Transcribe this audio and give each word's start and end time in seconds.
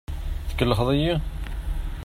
Tkellxeḍ-iyi? 0.49 1.15